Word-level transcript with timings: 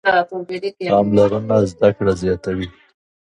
پاملرنه 0.91 1.57
زده 1.71 1.89
کړه 1.97 2.13
زیاتوي. 2.21 2.67